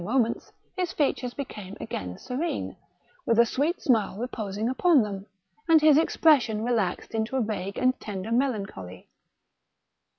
[0.03, 2.75] moments, his features became again serene,
[3.23, 5.23] with a sweet smile reposing upon them,
[5.69, 9.07] and his expression relaxed into a vague and tender melancholy.